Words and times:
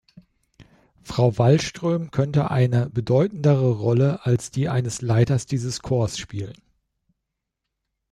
Frau 1.03 1.37
Wallström 1.37 2.09
könnte 2.09 2.49
eine 2.49 2.89
bedeutendere 2.89 3.69
Rolle 3.73 4.25
als 4.25 4.49
die 4.49 4.67
eines 4.67 5.03
Leiters 5.03 5.45
dieses 5.45 5.83
Chors 5.83 6.17
spielen. 6.17 6.57